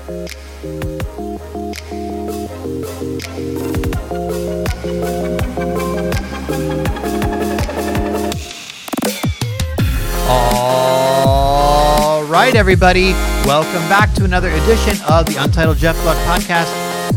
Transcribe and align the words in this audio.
All 0.00 0.14
right, 12.24 12.54
everybody. 12.54 13.12
Welcome 13.44 13.72
back 13.88 14.14
to 14.14 14.24
another 14.24 14.48
edition 14.48 14.96
of 15.08 15.26
the 15.26 15.36
Untitled 15.38 15.76
Jeff 15.76 15.96
Gluck 16.02 16.16
podcast. 16.18 16.72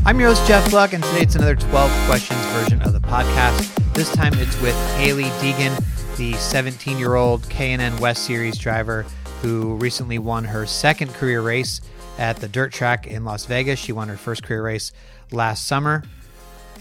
I'm 0.05 0.19
your 0.19 0.29
host, 0.29 0.45
Jeff 0.45 0.69
Gluck, 0.69 0.91
and 0.91 1.01
today 1.03 1.21
it's 1.21 1.35
another 1.35 1.55
12 1.55 2.05
questions 2.07 2.45
version 2.47 2.81
of 2.81 2.91
the 2.91 2.99
podcast. 2.99 3.93
This 3.93 4.13
time 4.13 4.33
it's 4.35 4.59
with 4.61 4.75
Hailie 4.97 5.23
Deegan, 5.39 5.81
the 6.17 6.33
17 6.33 6.97
year 6.97 7.15
old 7.15 7.47
K&N 7.49 7.95
West 7.97 8.25
Series 8.25 8.57
driver 8.57 9.05
who 9.41 9.75
recently 9.75 10.19
won 10.19 10.43
her 10.45 10.65
second 10.65 11.13
career 11.13 11.41
race 11.41 11.81
at 12.17 12.37
the 12.37 12.47
dirt 12.47 12.71
track 12.71 13.07
in 13.07 13.25
Las 13.25 13.45
Vegas. 13.45 13.79
She 13.79 13.91
won 13.91 14.07
her 14.07 14.17
first 14.17 14.43
career 14.43 14.63
race 14.63 14.91
last 15.31 15.65
summer, 15.65 16.03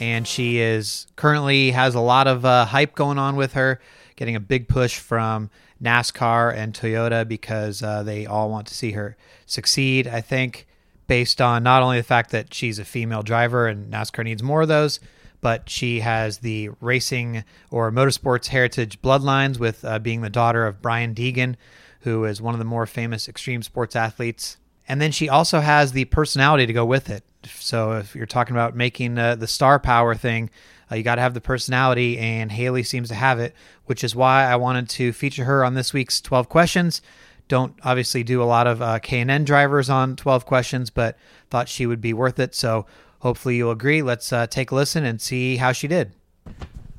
and 0.00 0.26
she 0.26 0.58
is 0.58 1.06
currently 1.16 1.70
has 1.70 1.94
a 1.94 2.00
lot 2.00 2.26
of 2.26 2.44
uh, 2.44 2.66
hype 2.66 2.94
going 2.94 3.18
on 3.18 3.36
with 3.36 3.54
her, 3.54 3.80
getting 4.16 4.36
a 4.36 4.40
big 4.40 4.68
push 4.68 4.98
from 4.98 5.50
NASCAR 5.82 6.54
and 6.54 6.72
Toyota 6.72 7.26
because 7.26 7.82
uh, 7.82 8.02
they 8.02 8.26
all 8.26 8.50
want 8.50 8.66
to 8.68 8.74
see 8.74 8.92
her 8.92 9.16
succeed. 9.46 10.06
I 10.06 10.20
think 10.20 10.66
based 11.06 11.40
on 11.40 11.62
not 11.62 11.82
only 11.82 11.98
the 11.98 12.04
fact 12.04 12.30
that 12.30 12.54
she's 12.54 12.78
a 12.78 12.84
female 12.84 13.22
driver 13.22 13.66
and 13.66 13.92
NASCAR 13.92 14.24
needs 14.24 14.42
more 14.42 14.62
of 14.62 14.68
those, 14.68 15.00
but 15.40 15.68
she 15.68 16.00
has 16.00 16.38
the 16.38 16.70
racing 16.80 17.44
or 17.70 17.90
motorsports 17.90 18.46
heritage 18.46 19.02
bloodlines 19.02 19.58
with 19.58 19.84
uh, 19.84 19.98
being 19.98 20.20
the 20.20 20.30
daughter 20.30 20.66
of 20.66 20.80
Brian 20.80 21.14
Deegan, 21.14 21.56
who 22.02 22.24
is 22.24 22.40
one 22.40 22.54
of 22.54 22.58
the 22.58 22.64
more 22.64 22.86
famous 22.86 23.28
extreme 23.28 23.62
sports 23.62 23.96
athletes. 23.96 24.56
And 24.88 25.00
then 25.00 25.12
she 25.12 25.28
also 25.28 25.60
has 25.60 25.92
the 25.92 26.04
personality 26.06 26.66
to 26.66 26.72
go 26.72 26.84
with 26.84 27.08
it. 27.08 27.24
So 27.46 27.92
if 27.92 28.14
you're 28.14 28.26
talking 28.26 28.54
about 28.54 28.76
making 28.76 29.18
uh, 29.18 29.36
the 29.36 29.46
star 29.46 29.78
power 29.78 30.14
thing, 30.14 30.50
uh, 30.90 30.96
you 30.96 31.02
got 31.02 31.14
to 31.14 31.22
have 31.22 31.34
the 31.34 31.40
personality, 31.40 32.18
and 32.18 32.52
Hailie 32.52 32.82
seems 32.82 33.08
to 33.08 33.14
have 33.14 33.40
it, 33.40 33.54
which 33.86 34.04
is 34.04 34.14
why 34.14 34.44
I 34.44 34.56
wanted 34.56 34.88
to 34.90 35.12
feature 35.12 35.44
her 35.44 35.64
on 35.64 35.74
this 35.74 35.92
week's 35.92 36.20
12 36.20 36.48
questions. 36.48 37.00
Don't 37.48 37.74
obviously 37.82 38.22
do 38.22 38.42
a 38.42 38.44
lot 38.44 38.66
of 38.66 38.82
uh, 38.82 38.98
K&N 38.98 39.44
drivers 39.44 39.88
on 39.88 40.16
12 40.16 40.44
questions, 40.46 40.90
but 40.90 41.16
thought 41.50 41.68
she 41.68 41.86
would 41.86 42.00
be 42.00 42.12
worth 42.12 42.38
it. 42.38 42.54
So 42.54 42.86
hopefully 43.20 43.56
you'll 43.56 43.70
agree. 43.70 44.02
Let's 44.02 44.32
uh, 44.32 44.46
take 44.46 44.70
a 44.70 44.74
listen 44.74 45.04
and 45.04 45.20
see 45.20 45.56
how 45.56 45.72
she 45.72 45.88
did. 45.88 46.12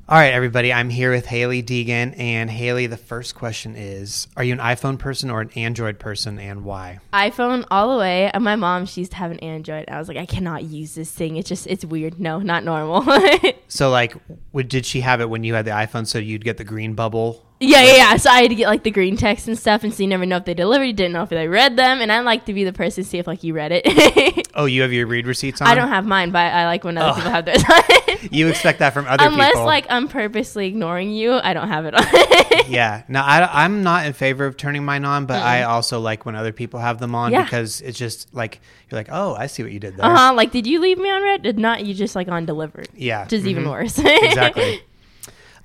All 0.09 0.17
right, 0.19 0.33
everybody. 0.33 0.73
I'm 0.73 0.89
here 0.89 1.11
with 1.11 1.25
Hailie 1.25 1.63
Deegan, 1.63 2.13
and 2.19 2.49
Hailie, 2.51 2.87
the 2.87 2.97
first 2.97 3.35
question 3.35 3.75
is: 3.77 4.27
Are 4.35 4.43
you 4.43 4.51
an 4.51 4.59
iPhone 4.59 4.99
person 4.99 5.29
or 5.29 5.39
an 5.39 5.49
Android 5.55 5.97
person, 5.97 6.37
and 6.39 6.65
why? 6.65 6.99
iPhone 7.13 7.65
all 7.71 7.93
the 7.93 7.99
way. 7.99 8.29
And 8.33 8.43
my 8.43 8.57
mom, 8.57 8.85
she 8.85 8.99
used 9.01 9.11
to 9.13 9.17
have 9.17 9.31
an 9.31 9.39
Android. 9.39 9.85
I 9.87 9.97
was 9.99 10.09
like, 10.09 10.17
I 10.17 10.25
cannot 10.25 10.65
use 10.65 10.93
this 10.93 11.09
thing. 11.09 11.37
It's 11.37 11.47
just, 11.47 11.67
it's 11.67 11.85
weird. 11.85 12.19
No, 12.19 12.39
not 12.39 12.63
normal. 12.65 13.03
So, 13.69 13.89
like, 13.89 14.13
would, 14.51 14.67
did 14.67 14.85
she 14.85 15.01
have 15.01 15.19
it 15.19 15.31
when 15.31 15.43
you 15.43 15.55
had 15.55 15.65
the 15.65 15.71
iPhone? 15.71 16.05
So 16.05 16.19
you'd 16.19 16.43
get 16.43 16.57
the 16.57 16.63
green 16.63 16.93
bubble. 16.93 17.43
yeah, 17.59 17.81
yeah, 17.83 17.95
yeah. 17.95 18.17
So 18.17 18.29
I 18.29 18.41
had 18.41 18.49
to 18.49 18.55
get 18.55 18.67
like 18.67 18.83
the 18.83 18.91
green 18.91 19.17
text 19.17 19.47
and 19.47 19.57
stuff, 19.57 19.83
and 19.83 19.91
so 19.91 20.03
you 20.03 20.09
never 20.09 20.27
know 20.27 20.37
if 20.37 20.45
they 20.45 20.53
delivered. 20.53 20.83
You 20.83 20.93
didn't 20.93 21.13
know 21.13 21.23
if 21.23 21.29
they 21.29 21.47
read 21.47 21.75
them, 21.75 21.99
and 21.99 22.11
I 22.11 22.19
like 22.19 22.45
to 22.45 22.53
be 22.53 22.65
the 22.65 22.73
person 22.73 23.03
to 23.03 23.09
see 23.09 23.17
if 23.17 23.25
like 23.25 23.43
you 23.43 23.53
read 23.55 23.71
it. 23.73 24.47
Oh, 24.55 24.65
you 24.65 24.83
have 24.83 24.93
your 24.93 25.07
read 25.07 25.25
receipts 25.25 25.61
on. 25.61 25.67
I 25.67 25.73
don't 25.73 25.87
have 25.87 26.05
mine, 26.05 26.29
but 26.29 26.53
I 26.53 26.67
like 26.67 26.83
when 26.83 26.95
other 26.99 27.09
Oh. 27.09 27.15
people 27.15 27.31
have 27.31 27.45
theirs. 27.45 27.63
You 28.31 28.47
expect 28.47 28.79
that 28.79 28.93
from 28.93 29.05
other 29.05 29.25
Unless 29.25 29.49
people. 29.49 29.61
Unless, 29.61 29.65
like 29.65 29.85
I'm 29.89 30.07
purposely 30.07 30.67
ignoring 30.67 31.11
you, 31.11 31.33
I 31.33 31.53
don't 31.53 31.67
have 31.67 31.85
it 31.85 31.93
on. 31.93 32.03
yeah. 32.71 33.03
No, 33.07 33.21
I, 33.21 33.63
I'm 33.63 33.83
not 33.83 34.05
in 34.05 34.13
favor 34.13 34.45
of 34.45 34.57
turning 34.57 34.85
mine 34.85 35.05
on, 35.05 35.25
but 35.25 35.41
I 35.41 35.63
also 35.63 35.99
like 35.99 36.25
when 36.25 36.35
other 36.35 36.51
people 36.51 36.79
have 36.79 36.99
them 36.99 37.15
on 37.15 37.31
Yeah. 37.31 37.43
because 37.43 37.81
it's 37.81 37.97
just 37.97 38.33
like 38.33 38.61
you're 38.89 38.99
like, 38.99 39.09
oh, 39.11 39.35
I 39.35 39.47
see 39.47 39.63
what 39.63 39.71
you 39.71 39.79
did 39.79 39.97
there. 39.97 40.05
Uh 40.05 40.15
huh. 40.15 40.33
Like, 40.33 40.51
did 40.51 40.67
you 40.67 40.79
leave 40.79 40.97
me 40.97 41.09
on 41.09 41.21
red? 41.23 41.43
Did 41.43 41.57
not 41.57 41.85
you 41.85 41.93
just 41.93 42.15
like 42.15 42.27
on 42.27 42.45
delivered? 42.45 42.89
Yeah. 42.95 43.23
Which 43.23 43.33
is 43.33 43.47
even 43.47 43.65
mhm. 43.65 43.71
worse. 43.71 43.99
exactly. 43.99 44.81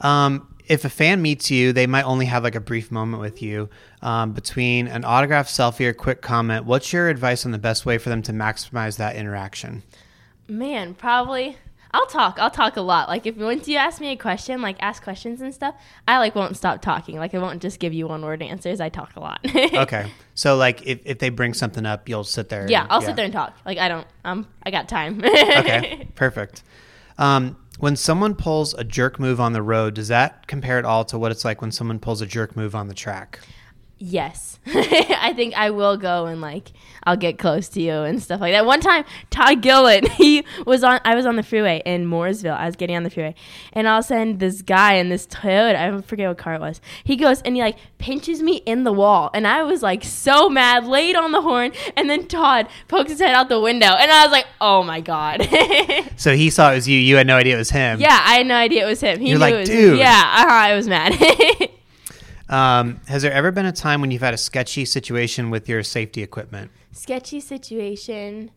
Um, 0.01 0.55
if 0.69 0.85
a 0.85 0.91
fan 0.91 1.23
meets 1.23 1.51
you, 1.51 1.73
they 1.73 1.87
might 1.87 2.05
only 2.05 2.27
have 2.27 2.45
like 2.45 2.55
a 2.55 2.61
brief 2.61 2.91
moment 2.91 3.21
with 3.21 3.43
you 3.43 3.69
um, 4.03 4.33
between 4.33 4.87
an 4.87 5.05
autograph, 5.05 5.49
selfie, 5.49 5.87
or 5.87 5.95
quick 5.95 6.21
comment. 6.21 6.67
What's 6.67 6.93
your 6.93 7.09
advice 7.09 7.47
on 7.47 7.53
the 7.53 7.59
best 7.59 7.87
way 7.87 7.99
for 7.99 8.11
them 8.11 8.23
to 8.23 8.33
maximize 8.33 8.99
that 8.99 9.17
interaction? 9.17 9.83
Man, 10.47 10.95
probably. 10.95 11.57
I'll 11.93 12.06
talk. 12.06 12.38
I'll 12.38 12.50
talk 12.50 12.76
a 12.76 12.81
lot. 12.81 13.09
Like 13.09 13.26
if 13.26 13.37
once 13.37 13.66
you 13.69 13.76
ask 13.76 14.00
me 14.00 14.09
a 14.12 14.16
question, 14.16 14.60
like 14.60 14.76
ask 14.81 15.03
questions 15.03 15.41
and 15.41 15.54
stuff, 15.54 15.75
I 16.06 16.19
like 16.19 16.34
won't 16.34 16.56
stop 16.56 16.82
talking. 16.82 17.16
Like 17.16 17.34
I 17.34 17.38
won't 17.38 17.62
just 17.62 17.78
give 17.81 17.93
you 17.94 18.09
one 18.09 18.22
word 18.22 18.43
answers. 18.43 18.81
I 18.81 18.88
talk 18.88 19.16
a 19.16 19.21
lot. 19.21 19.41
Okay. 19.78 20.10
So 20.34 20.56
like 20.56 20.87
if, 20.87 21.00
if 21.04 21.19
they 21.19 21.31
bring 21.31 21.54
something 21.54 21.87
up, 21.87 22.09
you'll 22.09 22.25
sit 22.25 22.49
there. 22.49 22.66
Yeah, 22.69 22.82
and- 22.82 22.93
I'll 22.93 23.00
sit 23.03 23.16
there 23.16 23.25
and 23.25 23.32
talk. 23.32 23.56
Like 23.65 23.78
I 23.78 23.88
don't. 23.88 24.06
Um, 24.25 24.47
I 24.65 24.71
got 24.71 24.88
time. 24.88 25.21
okay. 25.25 26.09
Perfect. 26.15 26.62
Um, 27.16 27.56
when 27.78 27.97
someone 27.97 28.34
pulls 28.34 28.75
a 28.75 28.84
jerk 28.84 29.19
move 29.20 29.41
on 29.41 29.53
the 29.53 29.62
road, 29.62 29.94
does 29.94 30.09
that 30.09 30.47
compare 30.49 30.78
at 30.78 30.84
all 30.84 31.05
to 31.06 31.19
what 31.19 31.31
it's 31.32 31.44
like 31.44 31.60
when 31.60 31.70
someone 31.70 31.99
pulls 32.00 32.20
a 32.20 32.26
jerk 32.26 32.56
move 32.56 32.75
on 32.75 32.88
the 32.88 32.94
track? 32.94 33.41
Yes, 34.01 34.61
I 34.67 35.33
think 35.35 35.55
I 35.57 35.71
will 35.71 35.97
go 35.97 36.27
and 36.27 36.41
like 36.41 36.71
I'll 37.03 37.17
get 37.17 37.37
close 37.39 37.69
to 37.71 37.83
you 37.83 37.93
and 37.93 38.23
stuff 38.23 38.41
like 38.41 38.53
that. 38.53 38.65
One 38.65 38.81
time, 38.81 39.05
Todd 39.31 39.61
Gilliland, 39.61 40.09
he 40.13 40.45
was 40.67 40.85
on. 40.85 41.01
I 41.05 41.17
was 41.17 41.27
on 41.27 41.35
the 41.35 41.43
freeway 41.43 41.83
in 41.85 42.07
Mooresville. 42.07 42.57
I 42.57 42.67
was 42.67 42.77
getting 42.77 42.95
on 42.97 43.03
the 43.03 43.11
freeway, 43.11 43.35
and 43.73 43.89
all 43.89 43.99
of 43.99 44.05
a 44.05 44.09
sudden, 44.09 44.39
this 44.39 44.63
guy 44.63 44.95
in 44.95 45.09
this 45.09 45.27
Toyota, 45.27 45.75
I 45.75 46.01
forget 46.03 46.29
what 46.29 46.39
car 46.39 46.55
it 46.55 46.61
was. 46.61 46.81
He 47.03 47.17
goes 47.17 47.43
and 47.43 47.57
he 47.57 47.63
like 47.63 47.77
pinches 47.99 48.41
me 48.41 48.59
in 48.67 48.85
the 48.85 48.93
wall, 48.93 49.31
and 49.35 49.49
I 49.49 49.65
was 49.65 49.83
like 49.83 50.05
so 50.05 50.49
mad, 50.49 50.87
laid 50.87 51.17
on 51.17 51.33
the 51.33 51.41
horn, 51.43 51.73
and 51.97 52.09
then 52.09 52.29
Todd 52.29 52.69
pokes 52.87 53.11
his 53.11 53.21
head 53.21 53.35
out 53.35 53.49
the 53.49 53.61
window, 53.61 53.87
and 53.89 54.13
I 54.13 54.23
was 54.25 54.31
like, 54.31 54.47
oh 54.61 54.83
my 54.85 55.01
god. 55.01 55.49
So 56.17 56.35
he 56.35 56.51
saw 56.51 56.73
it 56.73 56.75
was 56.75 56.89
you. 56.89 56.99
You 56.99 57.15
had 57.17 57.29
no 57.29 57.37
idea 57.37 57.55
it 57.55 57.59
was 57.59 57.71
him. 57.71 58.01
yeah, 58.01 58.21
I 58.25 58.39
had 58.39 58.47
no 58.47 58.57
idea 58.57 58.85
it 58.85 58.89
was 58.89 59.01
him. 59.01 59.21
He 59.21 59.29
You're 59.31 59.39
knew 59.39 59.41
like, 59.41 59.55
it 59.55 59.59
was 59.59 59.69
"Dude." 59.69 59.99
Yeah, 59.99 60.09
uh-huh, 60.11 60.49
I 60.51 60.75
was 60.75 60.89
mad. 60.89 61.71
Um, 62.49 63.01
has 63.09 63.23
there 63.23 63.33
ever 63.33 63.51
been 63.53 63.67
a 63.67 63.73
time 63.73 64.01
when 64.01 64.11
you've 64.11 64.23
had 64.23 64.35
a 64.35 64.39
sketchy 64.39 64.85
situation 64.85 65.51
with 65.51 65.69
your 65.69 65.83
safety 65.83 66.23
equipment? 66.23 66.71
sketchy 66.93 67.39
situation? 67.41 68.51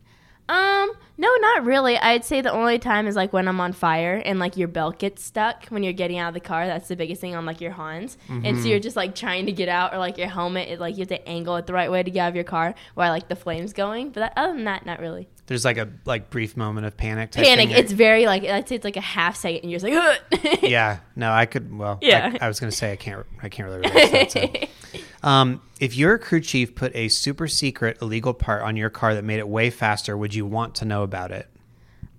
Um 0.48 0.90
no 1.18 1.28
not 1.40 1.64
really. 1.64 1.96
I'd 1.96 2.24
say 2.24 2.40
the 2.40 2.50
only 2.50 2.78
time 2.80 3.06
is 3.06 3.14
like 3.14 3.32
when 3.32 3.46
i'm 3.46 3.60
on 3.60 3.72
fire 3.72 4.20
and 4.24 4.40
like 4.40 4.56
your 4.56 4.66
belt 4.66 4.98
gets 4.98 5.22
stuck 5.24 5.66
when 5.68 5.84
you're 5.84 5.92
getting 5.92 6.18
out 6.18 6.28
of 6.28 6.34
the 6.34 6.40
car. 6.40 6.66
That's 6.66 6.88
the 6.88 6.96
biggest 6.96 7.20
thing 7.20 7.36
on 7.36 7.46
like 7.46 7.60
your 7.60 7.70
HANS 7.70 8.18
and 8.28 8.42
Mm-hmm. 8.44 8.62
so 8.62 8.68
you're 8.68 8.80
just 8.80 8.96
like 8.96 9.14
trying 9.14 9.46
to 9.46 9.52
get 9.52 9.68
out 9.68 9.94
or 9.94 9.98
like 9.98 10.18
your 10.18 10.26
helmet 10.28 10.68
is 10.68 10.80
like 10.80 10.96
you 10.96 11.02
have 11.02 11.08
to 11.08 11.28
angle 11.28 11.54
it 11.56 11.66
the 11.66 11.72
right 11.72 11.90
way 11.90 12.02
to 12.02 12.10
get 12.10 12.20
out 12.24 12.28
of 12.30 12.34
your 12.34 12.42
car 12.44 12.74
while 12.94 13.10
like 13.12 13.28
the 13.28 13.36
flames 13.36 13.72
going. 13.72 14.10
But 14.10 14.20
that, 14.20 14.32
other 14.36 14.54
than 14.54 14.64
that 14.64 14.84
not 14.84 14.98
really 14.98 15.28
There's 15.46 15.64
like 15.64 15.76
a 15.76 15.88
like 16.04 16.30
brief 16.30 16.56
moment 16.56 16.86
of 16.86 16.96
panic. 16.96 17.30
type 17.32 17.44
panic 17.44 17.70
it's 17.70 17.92
very 17.92 18.26
like 18.26 18.44
i'd 18.44 18.68
say 18.68 18.76
it's 18.76 18.84
like 18.84 18.96
a 18.96 19.00
half 19.02 19.36
second 19.36 19.62
and 19.62 19.70
you're 19.70 19.80
just 19.80 19.92
like 19.92 20.62
yeah. 20.62 21.00
No, 21.16 21.30
I 21.32 21.46
could. 21.46 21.76
Well, 21.76 21.98
Yeah. 22.00 22.36
I, 22.40 22.44
I 22.46 22.48
was 22.48 22.58
gonna 22.60 22.72
say 22.72 22.92
I 22.92 22.96
can't. 22.96 23.26
I 23.42 23.48
can't 23.48 23.68
really 23.68 23.80
relate 23.80 24.30
to 24.30 24.40
that. 24.40 24.68
So. 24.92 24.98
Um, 25.24 25.62
if 25.80 25.96
your 25.96 26.18
crew 26.18 26.40
chief 26.40 26.74
put 26.74 26.94
a 26.96 27.08
super 27.08 27.46
secret 27.46 27.98
illegal 28.02 28.34
part 28.34 28.62
on 28.62 28.76
your 28.76 28.90
car 28.90 29.14
that 29.14 29.22
made 29.22 29.38
it 29.38 29.46
way 29.46 29.70
faster, 29.70 30.16
would 30.16 30.34
you 30.34 30.44
want 30.44 30.74
to 30.76 30.84
know 30.84 31.04
about 31.04 31.30
it? 31.30 31.48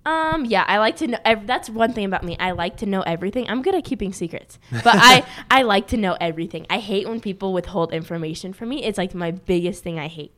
Um, 0.06 0.44
yeah, 0.46 0.64
I 0.66 0.78
like 0.78 0.96
to 0.96 1.06
know. 1.08 1.18
ev- 1.24 1.46
That's 1.46 1.68
one 1.70 1.92
thing 1.92 2.04
about 2.06 2.24
me. 2.24 2.36
I 2.40 2.50
like 2.52 2.78
to 2.78 2.86
know 2.86 3.02
everything. 3.02 3.48
I'm 3.48 3.62
good 3.62 3.74
at 3.74 3.84
keeping 3.84 4.12
secrets, 4.12 4.58
but 4.70 4.86
I 4.96 5.24
I 5.50 5.62
like 5.62 5.86
to 5.88 5.96
know 5.98 6.16
everything. 6.20 6.66
I 6.70 6.78
hate 6.78 7.06
when 7.08 7.20
people 7.20 7.52
withhold 7.52 7.92
information 7.92 8.52
from 8.54 8.70
me. 8.70 8.82
It's 8.84 8.96
like 8.98 9.14
my 9.14 9.30
biggest 9.32 9.82
thing. 9.82 9.98
I 9.98 10.08
hate. 10.08 10.32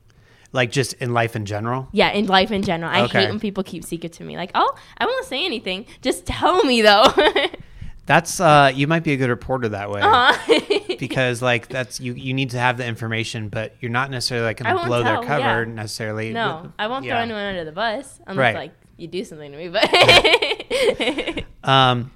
Like 0.57 0.73
just 0.73 0.95
in 0.95 1.13
life 1.13 1.37
in 1.37 1.45
general? 1.45 1.87
Yeah, 1.93 2.11
in 2.11 2.27
life 2.27 2.51
in 2.51 2.63
general, 2.63 2.91
I 2.91 3.03
Okay. 3.03 3.21
hate 3.21 3.29
when 3.29 3.39
people 3.41 3.63
keep 3.63 3.85
secrets 3.85 4.17
to 4.19 4.25
me. 4.25 4.37
Like, 4.37 4.51
oh, 4.55 4.75
I 4.99 5.05
won't 5.05 5.27
say 5.27 5.45
anything. 5.45 5.87
Just 6.03 6.27
tell 6.27 6.65
me 6.65 6.83
though. 6.83 7.05
That's 8.07 8.39
uh, 8.41 8.71
you 8.75 8.87
might 8.87 9.03
be 9.05 9.13
a 9.13 9.17
good 9.17 9.31
reporter 9.31 9.69
that 9.71 9.91
way. 9.91 10.01
Uh-huh. 10.01 10.61
Because 10.99 11.43
like 11.43 11.69
that's 11.69 12.01
you 12.01 12.15
you 12.15 12.33
need 12.33 12.51
to 12.51 12.59
have 12.59 12.79
the 12.79 12.87
information, 12.87 13.51
but 13.51 13.75
you're 13.81 13.91
not 13.91 14.11
necessarily 14.11 14.47
like 14.47 14.57
gonna 14.57 14.83
blow 14.87 15.03
tell, 15.03 15.21
their 15.21 15.29
cover 15.29 15.65
yeah. 15.69 15.75
necessarily. 15.75 16.33
no, 16.33 16.73
I 16.79 16.87
won't 16.87 17.05
Yeah. 17.05 17.13
throw 17.17 17.21
anyone 17.23 17.43
under 17.43 17.65
the 17.67 17.73
bus 17.73 18.19
unless 18.27 18.43
Right. 18.43 18.55
like 18.57 18.73
you 18.97 19.07
do 19.07 19.23
something 19.23 19.53
to 19.53 19.59
me. 19.59 19.69
But 19.69 21.45
Um, 21.71 22.13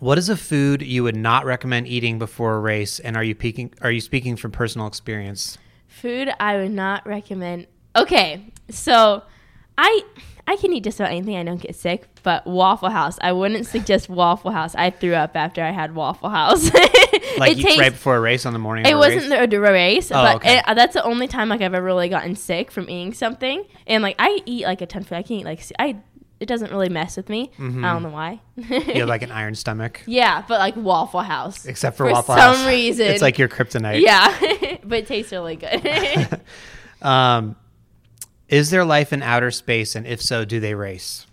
what 0.00 0.18
is 0.18 0.28
a 0.28 0.36
food 0.36 0.82
you 0.82 1.04
would 1.04 1.14
not 1.14 1.44
recommend 1.44 1.86
eating 1.86 2.18
before 2.18 2.56
a 2.56 2.60
race? 2.60 2.98
And 2.98 3.16
are 3.16 3.22
you 3.22 3.36
peaking, 3.36 3.74
Are 3.80 3.92
you 3.92 4.00
speaking 4.00 4.34
from 4.36 4.50
personal 4.50 4.88
experience? 4.88 5.56
Food 5.90 6.30
I 6.40 6.56
would 6.56 6.70
not 6.70 7.06
recommend. 7.06 7.66
Okay, 7.96 8.46
so 8.70 9.22
I 9.76 10.02
I 10.46 10.56
can 10.56 10.72
eat 10.72 10.84
just 10.84 10.98
about 11.00 11.10
anything. 11.12 11.36
I 11.36 11.42
don't 11.42 11.60
get 11.60 11.74
sick, 11.74 12.06
but 12.22 12.46
Waffle 12.46 12.90
House. 12.90 13.18
I 13.20 13.32
wouldn't 13.32 13.66
suggest 13.66 14.08
Waffle 14.08 14.50
House. 14.52 14.74
I 14.74 14.90
threw 14.90 15.14
up 15.14 15.36
after 15.36 15.62
I 15.62 15.70
had 15.70 15.94
Waffle 15.94 16.30
House. 16.30 16.70
Like 17.38 17.56
tastes. 17.58 17.78
right 17.78 17.92
before 17.92 18.16
a 18.16 18.20
race 18.20 18.44
on 18.44 18.52
the 18.52 18.58
morning. 18.58 18.84
it 18.86 18.94
wasn't 18.96 19.30
race? 19.30 19.48
the, 19.50 19.60
race, 19.60 20.10
Oh, 20.10 20.14
but 20.14 20.36
okay. 20.36 20.58
it, 20.58 20.64
uh, 20.68 20.74
that's 20.74 20.94
the 20.94 21.04
only 21.04 21.28
time 21.28 21.48
like 21.48 21.60
I've 21.60 21.72
ever 21.74 21.84
really 21.86 22.08
gotten 22.08 22.34
sick 22.34 22.70
from 22.72 22.90
eating 22.90 23.14
something. 23.14 23.64
And 23.86 24.02
like 24.02 24.16
I 24.18 24.40
eat 24.46 24.64
like 24.64 24.80
a 24.80 24.86
ton 24.86 25.02
of 25.02 25.08
food. 25.08 25.14
I 25.16 25.22
can 25.22 25.36
eat 25.36 25.44
like 25.44 25.62
I. 25.78 25.96
It 26.40 26.46
doesn't 26.46 26.70
really 26.70 26.88
mess 26.88 27.18
with 27.18 27.28
me. 27.28 27.50
I 27.58 27.62
don't 27.62 28.02
know 28.02 28.08
why. 28.08 28.40
You 28.56 28.80
have 28.80 29.08
like 29.08 29.20
an 29.22 29.30
iron 29.40 29.54
stomach, 29.54 30.02
yeah, 30.06 30.42
but 30.48 30.58
like 30.58 30.74
Waffle 30.74 31.20
House. 31.20 31.66
except 31.66 31.98
for, 31.98 32.06
for 32.06 32.12
Waffle 32.12 32.34
House. 32.34 32.56
For 32.56 32.62
some 32.62 32.68
reason. 32.68 33.06
it's 33.08 33.20
like 33.20 33.38
your 33.38 33.48
kryptonite. 33.48 34.00
yeah, 34.00 34.78
but 34.84 35.00
it 35.00 35.06
tastes 35.06 35.32
really 35.32 35.56
good. 35.56 36.40
Um, 37.02 37.56
Is 38.48 38.68
there 38.68 38.84
life 38.84 39.12
in 39.14 39.22
outer 39.22 39.50
space, 39.50 39.94
and 39.94 40.06
if 40.06 40.20
so, 40.20 40.44
do 40.44 40.60
they 40.60 40.74
race? 40.74 41.26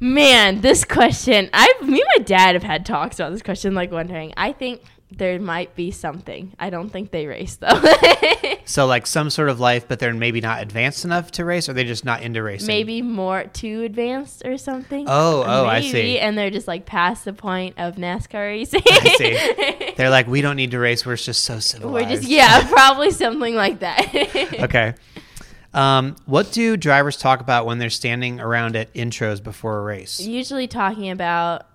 Man, 0.00 0.60
this 0.62 0.84
question. 0.84 1.50
I, 1.52 1.72
me 1.82 2.00
and 2.00 2.08
my 2.16 2.24
dad 2.24 2.54
have 2.54 2.62
had 2.62 2.84
talks 2.86 3.18
about 3.18 3.32
this 3.32 3.42
question, 3.42 3.74
like 3.74 3.90
wondering. 3.92 4.32
I 4.36 4.52
think 4.52 4.82
there 5.10 5.38
might 5.38 5.74
be 5.74 5.90
something. 5.90 6.54
I 6.58 6.70
don't 6.70 6.90
think 6.90 7.10
they 7.10 7.26
race 7.26 7.56
though. 7.56 7.80
So, 8.66 8.86
like 8.86 9.06
some 9.06 9.28
sort 9.28 9.50
of 9.50 9.60
life, 9.60 9.86
but 9.88 9.98
they're 9.98 10.14
maybe 10.14 10.40
not 10.40 10.62
advanced 10.62 11.04
enough 11.04 11.30
to 11.32 11.44
race, 11.44 11.68
or 11.68 11.74
they're 11.74 11.84
just 11.84 12.04
not 12.04 12.22
into 12.22 12.42
racing. 12.42 12.66
maybe 12.66 13.02
more 13.02 13.44
too 13.44 13.82
advanced 13.82 14.42
or 14.44 14.56
something. 14.56 15.04
Oh, 15.06 15.44
oh, 15.46 15.66
I 15.66 15.82
see. 15.82 16.18
And 16.18 16.36
they're 16.36 16.50
just 16.50 16.66
like 16.66 16.86
past 16.86 17.26
the 17.26 17.34
point 17.34 17.74
of 17.78 17.96
NASCAR 17.96 18.48
racing. 18.48 18.82
I 18.86 19.14
see. 19.18 19.92
They're 19.96 20.10
like, 20.10 20.26
we 20.26 20.40
don't 20.40 20.56
need 20.56 20.70
to 20.72 20.78
race. 20.78 21.04
We're 21.04 21.16
just 21.16 21.44
so 21.44 21.60
civilized. 21.60 21.94
We're 21.94 22.16
just 22.16 22.28
yeah, 22.28 22.66
probably 22.68 23.10
something 23.10 23.54
like 23.54 23.80
that. 23.80 24.54
Okay. 24.64 24.94
Um, 25.74 26.16
what 26.26 26.52
do 26.52 26.76
drivers 26.76 27.16
talk 27.16 27.40
about 27.40 27.66
when 27.66 27.78
they're 27.78 27.90
standing 27.90 28.40
around 28.40 28.76
at 28.76 28.92
intros 28.94 29.42
before 29.42 29.78
a 29.78 29.82
race? 29.82 30.20
usually 30.20 30.68
talking 30.68 31.10
about 31.10 31.66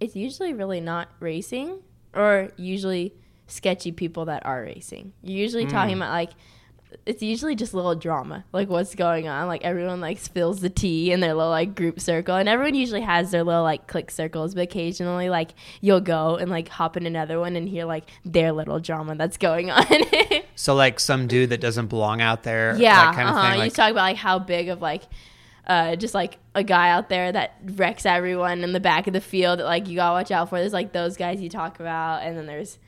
it's 0.00 0.16
usually 0.16 0.54
really 0.54 0.80
not 0.80 1.08
racing 1.20 1.80
or 2.14 2.50
usually 2.56 3.14
sketchy 3.46 3.92
people 3.92 4.26
that 4.26 4.44
are 4.46 4.62
racing. 4.62 5.12
You're 5.22 5.38
usually 5.38 5.66
talking 5.66 5.96
about 5.96 6.10
like 6.12 6.30
it's 7.06 7.22
usually 7.22 7.54
just 7.54 7.72
a 7.72 7.76
little 7.76 7.94
drama, 7.94 8.44
like 8.52 8.68
what's 8.68 8.94
going 8.94 9.28
on. 9.28 9.46
Like 9.46 9.64
everyone 9.64 10.00
like 10.00 10.18
spills 10.18 10.60
the 10.60 10.70
tea 10.70 11.12
in 11.12 11.20
their 11.20 11.34
little 11.34 11.50
like 11.50 11.74
group 11.74 12.00
circle, 12.00 12.36
and 12.36 12.48
everyone 12.48 12.74
usually 12.74 13.00
has 13.00 13.30
their 13.30 13.44
little 13.44 13.62
like 13.62 13.86
click 13.86 14.10
circles. 14.10 14.54
But 14.54 14.62
occasionally, 14.62 15.30
like 15.30 15.50
you'll 15.80 16.00
go 16.00 16.36
and 16.36 16.50
like 16.50 16.68
hop 16.68 16.96
in 16.96 17.06
another 17.06 17.38
one 17.38 17.56
and 17.56 17.68
hear 17.68 17.84
like 17.84 18.08
their 18.24 18.52
little 18.52 18.80
drama 18.80 19.14
that's 19.14 19.36
going 19.36 19.70
on. 19.70 19.84
So, 20.54 20.74
like 20.74 21.00
some 21.00 21.26
dude 21.26 21.50
that 21.50 21.60
doesn't 21.60 21.86
belong 21.86 22.20
out 22.20 22.42
there, 22.42 22.76
Yeah, 22.76 23.06
that 23.06 23.14
kind 23.14 23.28
of 23.28 23.36
uh-huh. 23.36 23.52
thing. 23.52 23.64
you 23.64 23.70
talk 23.70 23.90
about 23.90 24.02
like 24.02 24.16
how 24.16 24.38
big 24.38 24.68
of 24.68 24.82
like, 24.82 25.04
uh, 25.66 25.96
just 25.96 26.14
like 26.14 26.38
a 26.54 26.64
guy 26.64 26.90
out 26.90 27.08
there 27.08 27.30
that 27.32 27.56
wrecks 27.74 28.04
everyone 28.06 28.64
in 28.64 28.72
the 28.72 28.80
back 28.80 29.06
of 29.06 29.12
the 29.12 29.20
field 29.20 29.58
that 29.58 29.64
like 29.64 29.88
you 29.88 29.96
gotta 29.96 30.14
watch 30.14 30.30
out 30.30 30.48
for. 30.48 30.58
There's 30.58 30.72
like 30.72 30.92
those 30.92 31.16
guys 31.16 31.40
you 31.40 31.48
talk 31.50 31.80
about, 31.80 32.22
and 32.22 32.36
then 32.36 32.46
there's 32.46 32.78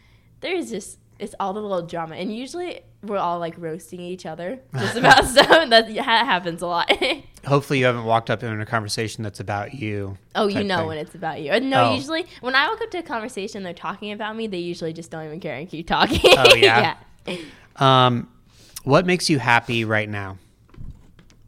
there's 0.41 0.71
just 0.71 0.99
it's 1.19 1.35
all 1.39 1.53
the 1.53 1.61
little 1.61 1.87
drama, 1.87 2.17
and 2.17 2.35
usually 2.35 2.81
we're 3.03 3.19
all 3.19 3.39
like 3.39 3.55
roasting 3.59 4.01
each 4.01 4.27
other 4.27 4.61
just 4.75 4.97
about 4.97 5.25
stuff. 5.25 5.69
That 5.71 5.89
happens 6.07 6.63
a 6.63 6.67
lot. 6.67 6.91
hopefully, 7.47 7.79
you 7.81 7.85
haven't 7.85 8.05
walked 8.05 8.31
up 8.31 8.43
in 8.43 8.61
a 8.61 8.67
conversation 8.67 9.23
that's 9.23 9.39
about 9.41 9.75
you. 9.75 10.17
oh, 10.35 10.49
you 10.49 10.65
know 10.65 10.79
thing. 10.79 10.87
when 10.89 10.99
it's 10.99 11.15
about 11.15 11.41
you. 11.41 11.53
Or 11.53 11.61
no, 11.61 11.85
Oh. 11.91 11.95
usually 11.95 12.27
when 12.41 12.55
I 12.55 12.69
walk 12.69 12.81
up 12.81 12.91
to 12.93 12.99
a 12.99 13.03
conversation, 13.03 13.63
they're 13.63 13.73
talking 13.75 14.11
about 14.13 14.35
me. 14.37 14.47
They 14.49 14.59
usually 14.59 14.93
just 14.93 15.11
don't 15.11 15.25
even 15.25 15.39
care 15.41 15.55
and 15.55 15.69
keep 15.69 15.87
talking. 15.87 16.21
Oh, 16.39 16.55
yeah? 16.55 16.97
yeah. 17.27 17.37
Um, 17.77 18.29
what 18.85 19.07
makes 19.07 19.31
you 19.31 19.39
happy 19.39 19.85
right 19.85 20.09
now? 20.09 20.39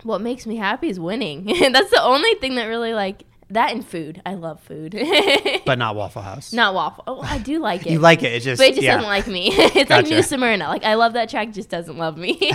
What 0.04 0.20
makes 0.20 0.46
me 0.46 0.56
happy 0.56 0.88
is 0.88 1.00
winning. 1.00 1.44
That's 1.72 1.90
the 1.90 2.02
only 2.02 2.34
thing 2.36 2.54
that 2.54 2.66
really 2.66 2.92
like 2.94 3.24
that 3.50 3.72
and 3.72 3.86
food. 3.86 4.22
I 4.24 4.34
love 4.34 4.60
food. 4.60 4.94
But 5.66 5.78
not 5.78 5.96
Waffle 5.96 6.20
House. 6.22 6.52
Not 6.52 6.74
waffle. 6.74 7.04
Oh, 7.06 7.20
I 7.22 7.38
do 7.38 7.58
like 7.68 7.86
it. 7.86 7.92
you 7.92 7.98
like 7.98 8.22
it. 8.22 8.32
It 8.32 8.40
just, 8.42 8.60
but 8.60 8.68
it 8.68 8.74
just 8.74 8.82
yeah. 8.82 8.96
doesn't 8.96 9.08
like 9.08 9.26
me. 9.26 9.48
it's 9.50 9.88
like 9.90 10.06
New 10.06 10.22
Smyrna. 10.22 10.68
Like 10.68 10.84
I 10.84 10.94
love 10.94 11.14
that 11.14 11.28
track, 11.30 11.52
just 11.52 11.70
doesn't 11.70 11.96
love 11.96 12.16
me. 12.18 12.52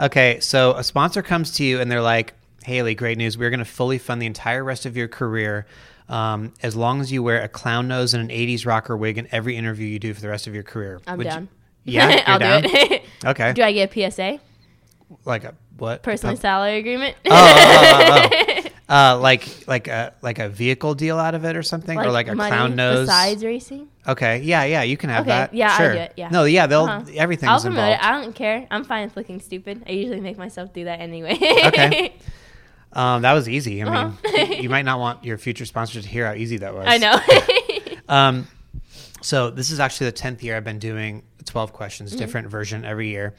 Okay, 0.00 0.40
so 0.40 0.72
a 0.72 0.82
sponsor 0.84 1.22
comes 1.22 1.52
to 1.52 1.64
you 1.64 1.80
and 1.80 1.90
they're 1.90 2.02
like, 2.02 2.34
Hailie, 2.64 2.94
great 2.96 3.16
news. 3.16 3.38
We're 3.38 3.50
going 3.50 3.60
to 3.60 3.64
fully 3.64 3.98
fund 3.98 4.20
the 4.20 4.26
entire 4.26 4.64
rest 4.64 4.86
of 4.86 4.96
your 4.96 5.06
career 5.08 5.66
um, 6.08 6.52
as 6.62 6.74
long 6.74 7.00
as 7.00 7.12
you 7.12 7.22
wear 7.22 7.40
a 7.42 7.48
clown 7.48 7.86
nose 7.88 8.12
and 8.12 8.28
an 8.30 8.36
80s 8.36 8.66
rocker 8.66 8.96
wig 8.96 9.18
in 9.18 9.28
every 9.30 9.56
interview 9.56 9.86
you 9.86 9.98
do 10.00 10.12
for 10.12 10.20
the 10.20 10.28
rest 10.28 10.46
of 10.46 10.54
your 10.54 10.64
career. 10.64 11.00
I'm 11.06 11.18
Would 11.18 11.26
you- 11.26 11.32
down. 11.32 11.48
yeah, 11.84 12.10
you're 12.10 12.20
I'll 12.26 12.38
down? 12.38 12.62
do 12.62 12.68
it. 12.72 13.02
Okay. 13.24 13.52
do 13.52 13.62
I 13.62 13.72
get 13.72 13.94
a 13.96 14.10
PSA? 14.10 14.40
like 15.24 15.44
a 15.44 15.54
what? 15.78 16.02
Personal 16.02 16.36
salary 16.36 16.78
agreement? 16.78 17.16
Oh, 17.26 17.30
oh, 17.30 18.02
oh, 18.02 18.28
oh. 18.32 18.60
Uh, 18.86 19.18
like 19.18 19.66
like 19.66 19.88
a 19.88 20.12
like 20.20 20.38
a 20.38 20.46
vehicle 20.50 20.94
deal 20.94 21.18
out 21.18 21.34
of 21.34 21.42
it 21.46 21.56
or 21.56 21.62
something, 21.62 21.98
or 21.98 22.10
like 22.10 22.28
a 22.28 22.34
clown 22.34 22.76
nose. 22.76 23.06
Besides 23.06 23.42
racing? 23.42 23.88
Okay, 24.06 24.42
yeah, 24.42 24.64
yeah, 24.64 24.82
you 24.82 24.98
can 24.98 25.08
have 25.08 25.22
Okay, 25.22 25.30
that. 25.30 25.54
yeah, 25.54 25.74
sure. 25.78 25.92
do 25.94 25.98
it, 26.00 26.12
yeah. 26.18 26.28
No, 26.28 26.44
yeah, 26.44 26.66
they'll 26.66 26.84
Uh-huh. 26.84 27.10
everything's 27.16 27.48
I'll 27.48 27.60
promote 27.60 27.78
involved. 27.78 28.02
it. 28.02 28.06
I 28.06 28.20
don't 28.22 28.34
care. 28.34 28.66
I'm 28.70 28.84
fine 28.84 29.06
with 29.06 29.16
looking 29.16 29.40
stupid. 29.40 29.84
I 29.88 29.92
usually 29.92 30.20
make 30.20 30.36
myself 30.36 30.74
do 30.74 30.84
that 30.84 31.00
anyway. 31.00 31.32
Okay. 31.40 32.14
Um, 32.92 33.22
that 33.22 33.32
was 33.32 33.48
easy. 33.48 33.82
I 33.82 33.86
mean, 33.86 33.94
Uh-huh. 33.94 34.36
you, 34.52 34.62
you 34.64 34.68
might 34.68 34.84
not 34.84 35.00
want 35.00 35.24
your 35.24 35.36
future 35.36 35.64
sponsors 35.64 36.04
to 36.04 36.08
hear 36.08 36.26
how 36.28 36.34
easy 36.34 36.58
that 36.58 36.72
was. 36.74 36.84
I 36.86 36.98
know. 36.98 37.18
Um, 38.08 38.46
so 39.22 39.50
this 39.50 39.70
is 39.70 39.80
actually 39.80 40.06
the 40.06 40.12
tenth 40.12 40.42
year 40.44 40.56
I've 40.56 40.62
been 40.62 40.78
doing 40.78 41.22
twelve 41.46 41.72
questions, 41.72 42.10
Mm-hmm. 42.10 42.18
different 42.20 42.48
version 42.48 42.84
every 42.84 43.08
year, 43.08 43.34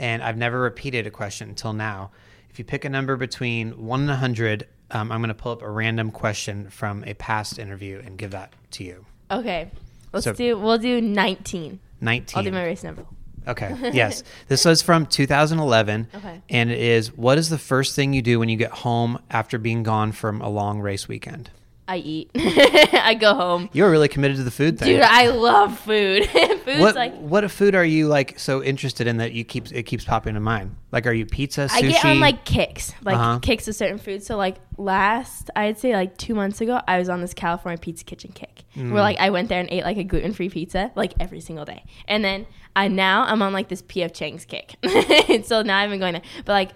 and 0.00 0.22
I've 0.22 0.36
never 0.36 0.58
repeated 0.60 1.06
a 1.06 1.10
question 1.10 1.50
until 1.50 1.72
now. 1.72 2.10
If 2.50 2.58
you 2.58 2.64
pick 2.64 2.84
a 2.84 2.88
number 2.88 3.16
between 3.16 3.86
one 3.86 4.00
and 4.08 4.18
hundred, 4.18 4.66
um, 4.90 5.12
I'm 5.12 5.20
going 5.20 5.28
to 5.28 5.34
pull 5.34 5.52
up 5.52 5.62
a 5.62 5.70
random 5.70 6.10
question 6.10 6.68
from 6.70 7.04
a 7.04 7.14
past 7.14 7.58
interview 7.60 8.02
and 8.04 8.18
give 8.18 8.32
that 8.32 8.52
to 8.72 8.84
you. 8.84 9.04
okay. 9.30 9.70
Let's 10.12 10.24
So- 10.24 10.32
do 10.32 10.58
we'll 10.58 10.78
do 10.78 11.00
19. 11.00 11.78
Nineteen. 12.00 12.36
I'll 12.38 12.42
do 12.44 12.50
my 12.50 12.64
race 12.64 12.82
number. 12.82 13.04
Okay. 13.46 13.90
Yes. 13.94 14.24
This 14.48 14.64
was 14.64 14.82
from 14.82 15.06
2011. 15.06 16.08
Okay. 16.14 16.42
And 16.50 16.70
it 16.70 16.78
is 16.80 17.16
what 17.16 17.38
is 17.38 17.48
the 17.48 17.58
first 17.58 17.94
thing 17.94 18.12
you 18.12 18.22
do 18.22 18.38
when 18.40 18.48
you 18.48 18.56
get 18.56 18.72
home 18.72 19.20
after 19.30 19.56
being 19.58 19.82
gone 19.84 20.10
from 20.12 20.40
a 20.42 20.48
long 20.48 20.80
race 20.80 21.06
weekend? 21.06 21.50
I 21.90 21.96
eat. 21.96 22.30
I 22.36 23.14
go 23.18 23.34
home. 23.34 23.68
You 23.72 23.84
are 23.84 23.90
really 23.90 24.06
committed 24.08 24.36
to 24.36 24.44
the 24.44 24.50
food 24.50 24.78
thing. 24.78 24.88
Dude, 24.94 25.02
I 25.02 25.28
love 25.30 25.78
food. 25.80 26.24
Food's 26.64 26.80
what 26.80 26.94
like 26.94 27.14
what 27.18 27.50
food 27.50 27.74
are 27.74 27.84
you 27.84 28.06
like 28.06 28.38
so 28.38 28.62
interested 28.62 29.06
in 29.06 29.16
that 29.16 29.32
you 29.32 29.44
keep 29.44 29.72
it 29.72 29.82
keeps 29.84 30.04
popping 30.04 30.34
to 30.34 30.40
mind? 30.40 30.76
Like 30.92 31.06
are 31.06 31.12
you 31.12 31.26
pizza, 31.26 31.62
sushi? 31.66 31.70
I 31.76 31.80
get 31.82 32.04
on 32.04 32.20
like 32.20 32.44
kicks, 32.44 32.92
like 33.02 33.16
Uh-huh. 33.16 33.38
kicks 33.40 33.66
of 33.66 33.74
certain 33.74 33.98
foods. 33.98 34.24
So 34.26 34.36
like 34.36 34.56
last, 34.78 35.50
I'd 35.56 35.78
say 35.78 35.94
like 35.94 36.16
two 36.16 36.34
months 36.34 36.60
ago, 36.60 36.80
I 36.86 36.98
was 36.98 37.08
on 37.08 37.20
this 37.20 37.34
California 37.34 37.78
Pizza 37.78 38.04
Kitchen 38.04 38.30
kick, 38.32 38.62
Mm. 38.76 38.92
where 38.92 39.02
like 39.02 39.18
I 39.18 39.30
went 39.30 39.48
there 39.48 39.58
and 39.60 39.68
ate 39.70 39.82
like 39.84 39.96
a 39.96 40.04
gluten 40.04 40.32
free 40.32 40.48
pizza 40.48 40.92
like 40.94 41.14
every 41.18 41.40
single 41.40 41.64
day, 41.64 41.84
and 42.06 42.24
then 42.24 42.46
I 42.76 42.86
now 42.86 43.24
I'm 43.24 43.42
on 43.42 43.52
like 43.52 43.68
this 43.68 43.82
PF 43.82 44.14
Chang's 44.14 44.44
kick. 44.44 44.76
so 45.44 45.62
now 45.62 45.78
I've 45.78 45.90
been 45.90 45.98
going 46.00 46.14
to, 46.14 46.22
but 46.44 46.52
like. 46.52 46.70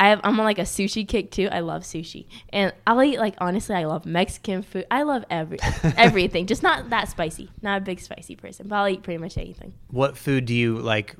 I 0.00 0.08
have, 0.08 0.20
I'm 0.24 0.38
on 0.38 0.44
like 0.44 0.58
a 0.58 0.62
sushi 0.62 1.06
kick 1.06 1.30
too. 1.30 1.48
I 1.52 1.60
love 1.60 1.82
sushi, 1.82 2.26
and 2.50 2.72
I'll 2.86 3.02
eat 3.02 3.18
like 3.18 3.34
honestly, 3.38 3.74
I 3.74 3.84
love 3.84 4.04
Mexican 4.04 4.62
food. 4.62 4.86
I 4.90 5.02
love 5.02 5.24
every 5.30 5.58
everything, 5.96 6.46
just 6.46 6.62
not 6.62 6.90
that 6.90 7.08
spicy. 7.08 7.50
Not 7.62 7.78
a 7.78 7.84
big 7.84 8.00
spicy 8.00 8.36
person, 8.36 8.68
but 8.68 8.76
I'll 8.76 8.88
eat 8.88 9.02
pretty 9.02 9.18
much 9.18 9.38
anything. 9.38 9.74
what 9.90 10.16
food 10.16 10.46
do 10.46 10.54
you 10.54 10.78
like 10.78 11.16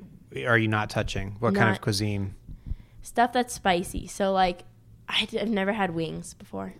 are 0.47 0.57
you 0.57 0.67
not 0.67 0.89
touching? 0.89 1.35
What 1.39 1.55
kind 1.55 1.69
of 1.69 1.81
cuisine? 1.81 2.35
Stuff 3.01 3.33
that's 3.33 3.53
spicy. 3.53 4.07
So 4.07 4.31
like, 4.31 4.63
I've 5.07 5.49
never 5.49 5.73
had 5.73 5.93
wings 5.93 6.33
before. 6.33 6.73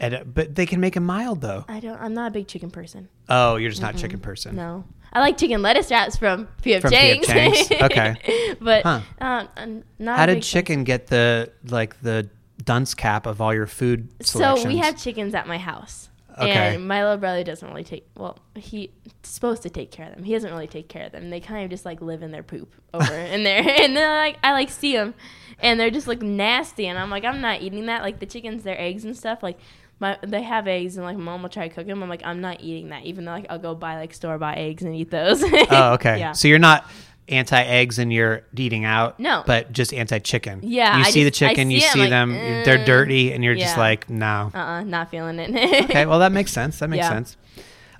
And, 0.00 0.14
uh, 0.14 0.24
but 0.24 0.54
they 0.54 0.66
can 0.66 0.80
make 0.80 0.94
them 0.94 1.04
mild 1.04 1.40
though. 1.40 1.64
I 1.68 1.80
don't. 1.80 2.00
I'm 2.00 2.14
not 2.14 2.28
a 2.28 2.30
big 2.30 2.48
chicken 2.48 2.70
person. 2.70 3.08
Oh, 3.28 3.56
you're 3.56 3.70
just 3.70 3.82
not 3.82 3.94
a 3.94 3.98
chicken 3.98 4.20
person. 4.20 4.56
No, 4.56 4.84
I 5.14 5.20
like 5.20 5.38
chicken 5.38 5.62
lettuce 5.62 5.90
wraps 5.90 6.16
from 6.16 6.48
PF 6.62 6.80
From 6.82 6.90
Chang's. 6.90 7.26
P.F. 7.26 7.54
Chang's, 7.68 7.70
okay. 7.82 8.56
but 8.60 8.82
Huh. 8.82 9.00
um, 9.20 9.84
not. 9.98 10.18
How 10.18 10.26
did 10.26 10.42
chicken 10.42 10.84
get 10.84 11.06
the 11.06 11.52
like 11.68 12.00
the 12.02 12.28
dunce 12.64 12.94
cap 12.94 13.26
of 13.26 13.40
all 13.40 13.52
your 13.54 13.66
food 13.66 14.08
fan. 14.22 14.56
So 14.56 14.66
we 14.66 14.78
have 14.78 14.96
chickens 14.96 15.34
at 15.34 15.46
my 15.46 15.58
house, 15.58 16.08
Okay. 16.38 16.50
and 16.74 16.88
my 16.88 17.02
little 17.02 17.18
brother 17.18 17.44
doesn't 17.44 17.68
really 17.68 17.84
take. 17.84 18.06
Well, 18.16 18.38
he's 18.56 18.88
supposed 19.22 19.62
to 19.62 19.70
take 19.70 19.90
care 19.90 20.08
of 20.08 20.14
them. 20.16 20.24
He 20.24 20.32
doesn't 20.32 20.50
really 20.50 20.66
take 20.66 20.88
care 20.88 21.06
of 21.06 21.12
them. 21.12 21.30
They 21.30 21.40
kind 21.40 21.64
of 21.64 21.70
just 21.70 21.84
like 21.84 22.00
live 22.00 22.22
in 22.22 22.30
their 22.30 22.42
poop 22.42 22.74
over 22.94 23.12
in 23.14 23.44
there, 23.44 23.60
and 23.66 23.96
then 23.96 24.08
like 24.18 24.38
I 24.42 24.52
like 24.52 24.70
see 24.70 24.94
them, 24.94 25.14
and 25.60 25.78
they're 25.78 25.90
just 25.90 26.06
like 26.08 26.22
nasty, 26.22 26.86
and 26.86 26.98
I'm 26.98 27.10
like 27.10 27.24
I'm 27.24 27.40
not 27.40 27.62
eating 27.62 27.86
that. 27.86 28.02
Like 28.02 28.18
the 28.18 28.26
chickens, 28.26 28.62
their 28.64 28.80
eggs 28.80 29.04
and 29.04 29.16
stuff, 29.16 29.42
like. 29.42 29.58
My, 30.04 30.18
they 30.22 30.42
have 30.42 30.68
eggs 30.68 30.96
and 30.98 31.06
like 31.06 31.16
mom 31.16 31.40
will 31.42 31.48
try 31.48 31.66
to 31.68 31.74
cook 31.74 31.86
them. 31.86 32.02
I'm 32.02 32.08
like 32.10 32.20
I'm 32.24 32.40
not 32.42 32.60
eating 32.60 32.90
that, 32.90 33.04
even 33.04 33.24
though 33.24 33.30
like 33.32 33.46
I'll 33.48 33.58
go 33.58 33.74
buy 33.74 33.96
like 33.96 34.12
store 34.12 34.36
bought 34.38 34.58
eggs 34.58 34.82
and 34.82 34.94
eat 34.94 35.10
those. 35.10 35.42
Oh, 35.70 35.94
okay. 35.94 36.18
yeah. 36.18 36.32
So 36.32 36.46
you're 36.48 36.58
not 36.58 36.84
anti 37.26 37.62
eggs 37.62 37.98
and 37.98 38.12
you're 38.12 38.42
eating 38.54 38.84
out. 38.84 39.18
No. 39.18 39.42
But 39.46 39.72
just 39.72 39.94
anti 39.94 40.18
chicken. 40.18 40.60
Yeah, 40.62 40.98
You 40.98 41.04
I 41.04 41.10
see 41.10 41.24
the 41.24 41.30
just- 41.30 41.42
I 41.42 41.48
chicken, 41.48 41.70
you 41.70 41.80
see 41.80 41.86
it, 41.86 41.88
I'm 41.88 41.94
see 41.94 42.00
like, 42.00 42.10
them, 42.10 42.32
"Uh, 42.60 42.64
they're 42.66 42.84
dirty, 42.84 43.32
and 43.32 43.42
you're 43.42 43.54
just 43.54 43.78
like, 43.78 44.10
no. 44.10 44.50
uh-uh, 44.54 44.82
not 44.84 45.10
feeling 45.10 45.38
it. 45.38 45.50
Okay, 45.90 46.04
well 46.04 46.18
that 46.18 46.32
makes 46.32 46.52
sense. 46.52 46.78
That 46.80 46.90
makes 46.90 47.04
Yeah. 47.04 47.08
sense. 47.08 47.36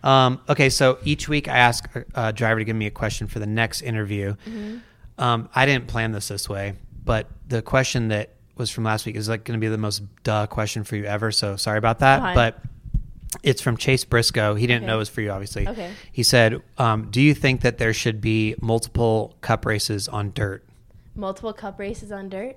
Um, 0.03 0.41
okay, 0.51 0.69
so 0.69 0.99
each 1.05 1.29
week 1.31 1.49
I 1.49 1.57
ask 1.57 1.89
a, 1.97 2.05
a 2.27 2.33
driver 2.35 2.61
to 2.61 2.65
give 2.67 2.77
me 2.77 2.87
a 2.87 2.91
question 2.91 3.27
for 3.29 3.39
the 3.39 3.47
next 3.47 3.81
interview. 3.81 4.35
Mm-hmm. 4.47 4.77
Um, 5.17 5.49
I 5.55 5.65
didn't 5.65 5.87
plan 5.87 6.13
this 6.13 6.29
this 6.29 6.47
way, 6.51 6.75
but 7.03 7.29
the 7.49 7.63
question 7.63 8.09
that 8.09 8.29
was 8.57 8.71
from 8.71 8.85
last 8.85 9.05
week 9.07 9.17
is 9.17 9.29
like 9.29 9.45
going 9.45 9.59
to 9.59 9.65
be 9.65 9.69
the 9.69 9.79
most 9.79 10.03
duh 10.23 10.47
question 10.47 10.85
for 10.85 10.97
you 10.97 11.05
ever. 11.05 11.31
So 11.33 11.57
sorry 11.57 11.79
about 11.79 11.99
that, 12.01 12.21
Fine. 12.21 12.35
but 12.35 12.61
it's 13.43 13.61
from 13.61 13.77
Chase 13.77 14.05
Briscoe. 14.05 14.55
He 14.55 14.67
didn't 14.67 14.85
Okay. 14.85 14.87
know 14.89 14.97
it 14.97 14.99
was 15.01 15.09
for 15.09 15.21
you, 15.21 15.31
obviously. 15.31 15.67
Okay. 15.69 15.91
He 16.13 16.23
said, 16.23 16.63
um, 16.79 17.09
"Do 17.11 17.21
you 17.21 17.35
think 17.35 17.63
that 17.63 17.79
there 17.79 17.93
should 17.93 18.21
be 18.21 18.55
multiple 18.61 19.35
cup 19.41 19.67
races 19.67 20.09
on 20.09 20.31
dirt?" 20.33 20.65
Multiple 21.17 21.53
cup 21.53 21.79
races 21.79 22.13
on 22.13 22.29
dirt. 22.29 22.57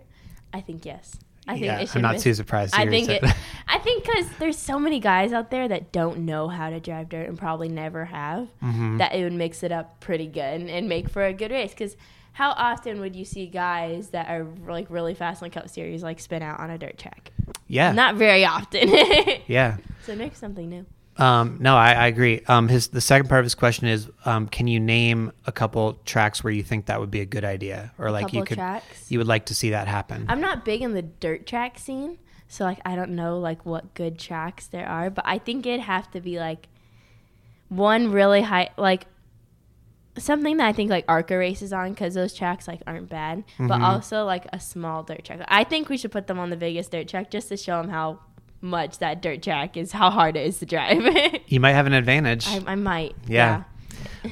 I 0.54 0.62
think 0.62 0.86
yes. 0.86 1.18
I 1.48 1.54
think 1.54 1.66
Yeah, 1.66 1.80
it 1.80 1.88
should 1.88 1.98
I'm 1.98 2.02
not 2.04 2.16
be- 2.16 2.22
too 2.22 2.34
surprised. 2.34 2.76
I 2.78 2.88
think 2.88 3.10
it. 3.10 3.22
that. 3.22 3.38
I 3.68 3.78
think 3.80 4.04
because 4.04 4.28
there's 4.38 4.58
so 4.58 4.78
many 4.80 5.00
guys 5.00 5.32
out 5.34 5.50
there 5.50 5.68
that 5.68 5.92
don't 5.92 6.20
know 6.20 6.48
how 6.50 6.70
to 6.70 6.80
drive 6.80 7.10
dirt 7.10 7.28
and 7.30 7.38
probably 7.38 7.70
never 7.70 8.06
have, 8.06 8.48
Mm-hmm. 8.62 8.98
that 8.98 9.16
it 9.16 9.24
would 9.24 9.34
mix 9.34 9.64
it 9.64 9.72
up 9.72 10.00
pretty 10.02 10.28
good 10.28 10.62
and, 10.62 10.70
and 10.70 10.90
make 10.90 11.10
for 11.10 11.24
a 11.26 11.34
good 11.34 11.52
race. 11.52 11.72
Because 11.72 11.96
how 12.38 12.52
often 12.52 13.00
would 13.00 13.16
you 13.16 13.26
see 13.26 13.48
guys 13.48 14.10
that 14.10 14.30
are 14.30 14.46
like 14.68 14.86
really 14.92 15.16
fast 15.16 15.42
in 15.42 15.50
the 15.50 15.54
Cup 15.60 15.68
Series 15.70 16.04
like 16.04 16.20
spin 16.20 16.44
out 16.44 16.60
on 16.60 16.70
a 16.70 16.78
dirt 16.78 16.96
track? 16.96 17.32
Yeah. 17.68 17.92
Not 17.94 18.14
very 18.14 18.46
often. 18.46 18.90
yeah. 19.48 19.78
so 20.06 20.16
make 20.16 20.36
something 20.36 20.70
new. 20.70 20.86
Um, 21.18 21.58
no, 21.60 21.76
I, 21.76 21.94
I 21.94 22.06
agree. 22.06 22.42
Um, 22.48 22.68
his 22.68 22.90
the 22.90 23.02
second 23.02 23.28
part 23.28 23.40
of 23.40 23.46
his 23.46 23.56
question 23.56 23.88
is, 23.88 24.08
um, 24.24 24.48
can 24.48 24.68
you 24.68 24.80
name 24.80 25.32
a 25.48 25.52
couple 25.52 25.94
tracks 26.06 26.44
where 26.44 26.54
you 26.54 26.62
think 26.62 26.86
that 26.86 27.00
would 27.00 27.10
be 27.10 27.22
a 27.22 27.26
good 27.26 27.44
idea, 27.44 27.92
or 27.98 28.12
like 28.12 28.32
you 28.32 28.44
could 28.44 28.58
tracks? 28.58 29.10
you 29.10 29.18
would 29.18 29.26
like 29.26 29.48
to 29.48 29.56
see 29.56 29.72
that 29.72 29.88
happen? 29.88 30.28
I'm 30.30 30.40
not 30.40 30.64
big 30.64 30.84
in 30.84 30.94
the 30.94 31.02
dirt 31.02 31.48
track 31.48 31.80
scene, 31.80 32.20
so 32.48 32.66
like 32.66 32.78
I 32.86 32.96
don't 32.96 33.16
know 33.16 33.40
like 33.40 33.66
what 33.66 33.96
good 33.96 34.20
tracks 34.20 34.68
there 34.68 34.88
are, 34.88 35.10
but 35.10 35.26
I 35.26 35.40
think 35.40 35.66
it'd 35.66 35.80
have 35.80 36.12
to 36.12 36.22
be 36.22 36.38
like 36.38 36.68
one 37.70 38.12
really 38.12 38.44
high 38.44 38.70
like 38.78 39.08
something 40.18 40.58
that 40.58 40.68
I 40.68 40.74
think 40.74 40.90
like 40.90 41.06
ARCA 41.08 41.38
races 41.38 41.74
on 41.74 41.92
because 41.92 42.14
those 42.14 42.34
tracks 42.34 42.68
like 42.68 42.82
aren't 42.88 43.10
bad, 43.10 43.44
but 43.60 43.82
also 43.82 44.26
like 44.26 44.46
a 44.52 44.60
small 44.60 45.04
dirt 45.04 45.24
track. 45.24 45.46
I 45.48 45.64
think 45.64 45.90
we 45.90 45.98
should 45.98 46.12
put 46.12 46.28
them 46.28 46.40
on 46.40 46.50
the 46.50 46.56
Vegas 46.56 46.88
dirt 46.88 47.08
track 47.08 47.32
just 47.32 47.50
to 47.50 47.58
show 47.58 47.82
them 47.82 47.90
how 47.90 48.20
much 48.62 49.00
that 49.00 49.22
dirt 49.22 49.42
track 49.44 49.78
is, 49.78 49.92
how 49.92 50.10
hard 50.10 50.36
it 50.36 50.46
is 50.48 50.60
to 50.60 50.66
drive. 50.66 51.04
you 51.48 51.60
might 51.60 51.74
have 51.74 51.88
an 51.88 51.94
advantage. 51.94 52.48
I, 52.48 52.62
I 52.68 52.76
might. 52.76 53.16
Yeah. 53.28 53.64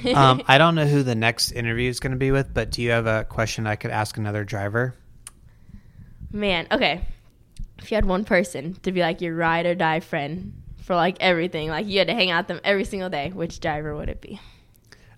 Yeah. 0.04 0.12
um, 0.32 0.44
I 0.48 0.58
don't 0.58 0.75
know 0.75 0.86
who 0.86 1.04
the 1.04 1.15
next 1.15 1.51
interview 1.51 1.89
is 1.89 2.00
going 2.00 2.12
to 2.12 2.18
be 2.18 2.32
with, 2.32 2.54
but 2.54 2.72
do 2.72 2.82
you 2.82 2.92
have 2.92 3.08
a 3.08 3.24
question 3.25 3.68
I 3.68 3.75
could 3.75 3.92
ask 3.92 4.18
another 4.18 4.44
driver? 4.44 4.96
Man, 6.32 6.68
okay. 6.72 7.06
If 7.80 7.92
you 7.92 7.96
had 7.96 8.06
one 8.06 8.25
person 8.25 8.75
to 8.84 8.92
be 8.92 9.01
like 9.01 9.22
your 9.22 9.36
ride 9.36 9.65
or 9.65 9.75
die 9.75 10.00
friend 10.00 10.62
for 10.82 10.96
like 10.96 11.18
everything, 11.20 11.70
like 11.70 11.88
you 11.88 12.00
had 12.00 12.08
to 12.08 12.13
hang 12.13 12.32
out 12.32 12.42
with 12.42 12.48
them 12.48 12.62
every 12.63 12.86
single 12.86 13.10
day, 13.10 13.32
which 13.32 13.60
driver 13.60 13.96
would 13.96 14.10
it 14.10 14.22
be? 14.22 14.39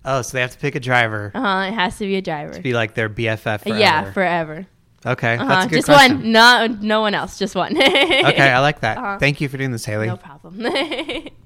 Oh, 0.04 0.22
so 0.22 0.32
they 0.36 0.40
have 0.40 0.52
to 0.52 0.58
pick 0.58 0.74
a 0.74 0.80
driver 0.80 1.32
Uh 1.34 1.40
huh. 1.40 1.68
It 1.68 1.74
has 1.74 1.98
to 1.98 2.04
be 2.06 2.16
a 2.16 2.22
driver. 2.22 2.52
to 2.54 2.60
be 2.60 2.72
like 2.72 2.94
their 2.94 3.08
BFF. 3.10 3.60
Forever. 3.62 3.78
Yeah, 3.78 4.12
forever. 4.12 4.66
okay, 5.04 5.36
Uh 5.36 5.44
that's 5.44 5.66
a 5.66 5.68
good 5.68 5.76
Just 5.76 5.86
question. 5.88 6.16
one. 6.18 6.32
No, 6.32 6.66
no 6.80 7.00
one 7.00 7.14
else. 7.14 7.38
Just 7.38 7.54
one. 7.54 7.76
Okay, 7.76 8.50
I 8.50 8.60
like 8.60 8.80
that. 8.80 8.98
Uh-huh. 8.98 9.18
Thank 9.18 9.40
you 9.40 9.48
for 9.48 9.56
doing 9.58 9.70
this, 9.72 9.84
Hailie. 9.84 10.06
no 10.06 10.16
problem. 10.16 10.64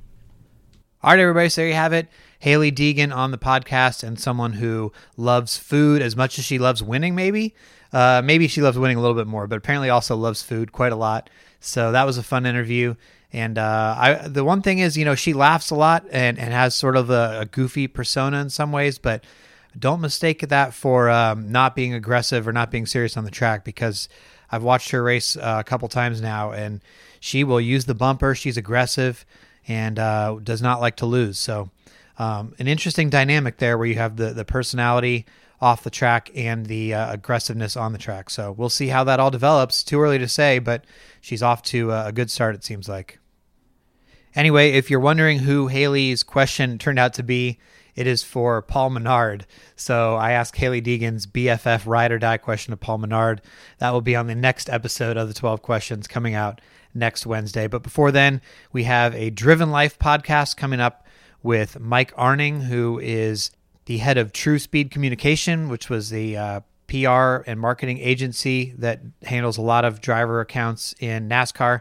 All 1.05 1.11
right, 1.11 1.19
everybody. 1.19 1.49
So 1.49 1.61
there 1.63 1.69
you 1.69 1.75
have 1.75 1.93
it. 1.93 2.09
Hailie 2.39 2.73
Deegan 2.73 3.15
on 3.15 3.31
the 3.33 3.39
podcast 3.39 4.03
and 4.05 4.19
someone 4.19 4.55
who 4.55 4.93
loves 5.17 5.57
food 5.59 6.01
as 6.03 6.17
much 6.17 6.39
as 6.39 6.45
she 6.45 6.59
loves 6.59 6.83
winning, 6.83 7.15
maybe. 7.15 7.55
Uh, 7.93 8.23
maybe 8.25 8.49
she 8.49 8.63
loves 8.63 8.79
winning 8.79 8.97
a 8.97 9.01
little 9.01 9.17
bit 9.17 9.27
more, 9.27 9.47
but 9.47 9.57
apparently 9.57 9.91
also 9.91 10.17
loves 10.17 10.43
food 10.43 10.73
quite 10.73 10.93
a 10.93 10.97
lot. 10.97 11.29
So 11.61 11.93
that 11.93 12.05
was 12.05 12.19
a 12.19 12.23
fun 12.23 12.47
interview. 12.47 12.95
And 13.33 13.59
uh, 13.59 13.95
I, 13.99 14.29
the 14.29 14.45
one 14.45 14.63
thing 14.63 14.79
is, 14.79 14.97
you 14.97 15.05
know, 15.05 15.15
she 15.15 15.33
laughs 15.33 15.71
a 15.71 15.75
lot 15.75 16.05
and, 16.11 16.39
and 16.39 16.53
has 16.53 16.75
sort 16.75 16.97
of 16.97 17.11
a, 17.11 17.41
a 17.41 17.47
goofy 17.47 17.87
persona 17.87 18.41
in 18.41 18.51
some 18.51 18.73
ways, 18.73 18.99
but 18.99 19.25
don't 19.79 20.01
mistake 20.01 20.41
that 20.49 20.75
for 20.75 21.09
um, 21.09 21.51
not 21.51 21.75
being 21.75 21.95
aggressive 21.95 22.47
or 22.47 22.53
not 22.53 22.71
being 22.71 22.85
serious 22.85 23.17
on 23.17 23.25
the 23.25 23.31
track 23.31 23.65
because 23.65 24.09
I've 24.51 24.63
watched 24.63 24.91
her 24.91 25.03
race 25.03 25.37
uh, 25.37 25.57
a 25.61 25.65
couple 25.65 25.89
times 25.89 26.21
now 26.21 26.53
and 26.53 26.83
she 27.21 27.43
will 27.43 27.61
use 27.61 27.87
the 27.87 27.95
bumper. 27.95 28.35
She's 28.35 28.59
aggressive 28.59 29.25
and 29.67 29.99
uh, 29.99 30.39
does 30.43 30.61
not 30.61 30.81
like 30.81 30.97
to 30.97 31.07
lose. 31.07 31.39
So, 31.39 31.71
um, 32.19 32.55
an 32.59 32.69
interesting 32.69 33.09
dynamic 33.09 33.57
there 33.57 33.79
where 33.79 33.87
you 33.87 33.95
have 33.95 34.17
the, 34.17 34.35
the 34.35 34.45
personality 34.45 35.25
off 35.63 35.83
the 35.83 35.91
track 35.91 36.31
and 36.35 36.67
the 36.67 36.93
uh, 36.93 37.13
aggressiveness 37.13 37.75
on 37.75 37.93
the 37.93 37.99
track. 37.99 38.29
So, 38.29 38.53
we'll 38.53 38.69
see 38.69 38.89
how 38.89 39.05
that 39.05 39.19
all 39.19 39.31
develops. 39.31 39.83
Too 39.83 40.01
early 40.01 40.19
to 40.19 40.29
say, 40.29 40.59
but 40.59 40.85
she's 41.23 41.43
off 41.43 41.63
to 41.65 41.91
uh, 41.91 42.05
a 42.09 42.13
good 42.13 42.31
start, 42.31 42.55
it 42.55 42.65
seems 42.65 42.87
like. 42.89 43.19
Anyway, 44.35 44.73
if 44.73 44.91
you're 44.91 45.01
wondering 45.01 45.41
who 45.41 45.69
Hailie's 45.69 46.23
question 46.23 46.79
turned 46.79 46.99
out 46.99 47.15
to 47.15 47.23
be, 47.23 47.59
it 47.95 48.07
is 48.07 48.23
for 48.23 48.63
Paul 48.63 48.91
Menard. 48.91 49.47
So 49.77 50.17
I 50.17 50.33
asked 50.33 50.57
Hailie 50.57 50.81
Deegan's 50.81 51.27
BFF 51.27 51.87
ride 51.87 52.13
or 52.13 52.19
die 52.19 52.39
question 52.39 52.71
to 52.71 52.77
Paul 52.77 52.99
Menard. 52.99 53.43
That 53.79 53.91
will 53.91 54.01
be 54.01 54.17
on 54.17 54.27
the 54.27 54.35
next 54.35 54.71
episode 54.71 55.19
of 55.19 55.29
the 55.29 55.35
12 55.35 55.61
questions 55.61 56.07
coming 56.07 56.35
out 56.35 56.61
next 56.95 57.27
Wednesday. 57.27 57.67
But 57.67 57.83
before 57.83 58.11
then, 58.11 58.41
we 58.73 58.85
have 58.85 59.15
a 59.15 59.31
Driven 59.31 59.71
Life 59.71 59.99
podcast 59.99 60.57
coming 60.57 60.81
up 60.81 61.07
with 61.43 61.79
Mike 61.79 62.13
Arning, 62.17 62.63
who 62.63 62.99
is 62.99 63.51
the 63.87 63.99
head 63.99 64.19
of 64.19 64.33
True 64.33 64.59
Speed 64.59 64.91
Communication, 64.91 65.69
which 65.69 65.91
was 65.91 66.11
the 66.11 66.37
uh, 66.37 66.61
PR 66.89 67.43
and 67.51 67.59
marketing 67.59 67.99
agency 67.99 68.75
that 68.79 69.01
handles 69.23 69.57
a 69.57 69.63
lot 69.63 69.85
of 69.85 70.01
driver 70.01 70.41
accounts 70.41 70.95
in 71.01 71.29
NASCAR. 71.29 71.81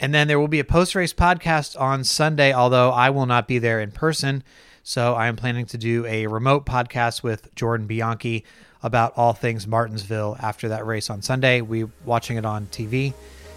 And 0.00 0.14
then 0.14 0.28
there 0.28 0.38
will 0.38 0.48
be 0.48 0.60
a 0.60 0.64
post 0.64 0.94
race 0.94 1.12
podcast 1.12 1.78
on 1.80 2.04
Sunday, 2.04 2.52
although 2.52 2.90
I 2.90 3.10
will 3.10 3.26
not 3.26 3.48
be 3.48 3.58
there 3.58 3.80
in 3.80 3.90
person. 3.90 4.42
So 4.82 5.14
I 5.14 5.26
am 5.26 5.36
planning 5.36 5.66
to 5.66 5.78
do 5.78 6.06
a 6.06 6.26
remote 6.26 6.64
podcast 6.64 7.22
with 7.22 7.54
Jordan 7.54 7.86
Bianchi 7.86 8.44
about 8.82 9.14
all 9.16 9.32
things 9.32 9.66
Martinsville 9.66 10.36
after 10.40 10.68
that 10.68 10.86
race 10.86 11.10
on 11.10 11.22
Sunday. 11.22 11.60
We 11.60 11.84
watching 12.04 12.36
it 12.36 12.44
on 12.44 12.66
TV 12.66 13.14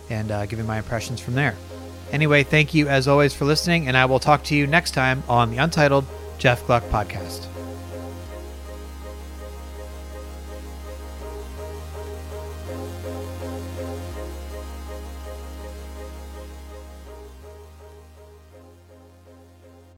and 0.09 0.31
uh, 0.31 0.45
giving 0.47 0.65
my 0.65 0.77
impressions 0.77 1.19
from 1.19 1.35
there. 1.35 1.55
Anyway, 2.11 2.43
thank 2.43 2.73
you 2.73 2.87
as 2.87 3.07
always 3.07 3.33
for 3.33 3.45
listening, 3.45 3.87
and 3.87 3.95
I 3.95 4.05
will 4.05 4.19
talk 4.19 4.43
to 4.45 4.55
you 4.55 4.65
next 4.65 4.91
time 4.91 5.21
on 5.29 5.51
the 5.51 5.57
Untitled 5.57 6.05
Jeff 6.39 6.65
Gluck 6.65 6.83
podcast. 6.85 7.45